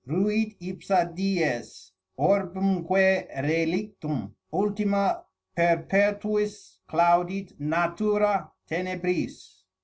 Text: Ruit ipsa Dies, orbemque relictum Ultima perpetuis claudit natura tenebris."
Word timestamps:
Ruit 0.09 0.55
ipsa 0.59 1.05
Dies, 1.13 1.91
orbemque 2.17 3.27
relictum 3.45 4.33
Ultima 4.51 5.23
perpetuis 5.55 6.79
claudit 6.87 7.53
natura 7.59 8.49
tenebris." 8.67 9.37